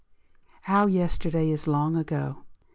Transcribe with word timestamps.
XXVII. 0.01 0.57
How 0.63 0.85
yesterday 0.87 1.51
is 1.51 1.67
long 1.67 1.95
ago! 1.95 2.41